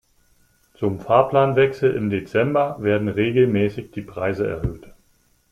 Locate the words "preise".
4.01-4.47